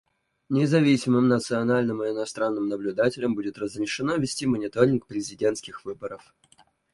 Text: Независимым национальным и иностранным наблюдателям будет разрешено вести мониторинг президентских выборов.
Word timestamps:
Независимым 0.49 1.27
национальным 1.27 2.01
и 2.03 2.09
иностранным 2.09 2.67
наблюдателям 2.69 3.35
будет 3.35 3.59
разрешено 3.59 4.15
вести 4.15 4.47
мониторинг 4.47 5.05
президентских 5.05 5.85
выборов. 5.85 6.33